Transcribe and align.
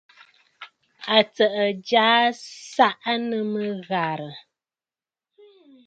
Àtsə̀ʼə̀ 1.17 1.69
já 1.87 2.05
á 2.23 2.27
sáʼánə́mə́ 2.73 3.67
ghàrə̀. 3.87 4.33